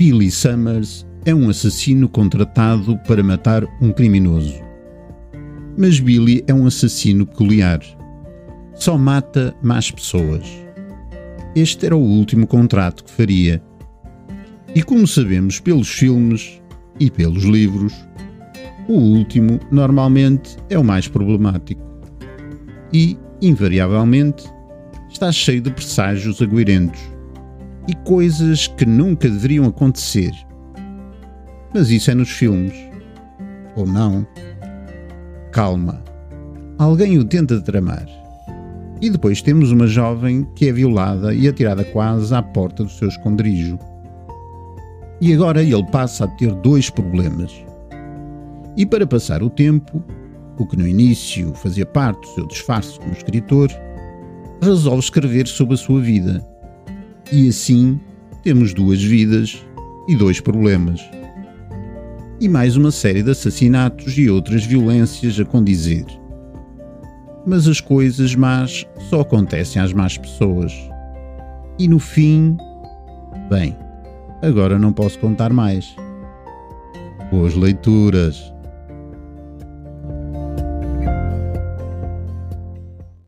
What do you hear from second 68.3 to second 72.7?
más só acontecem às más pessoas. E no fim,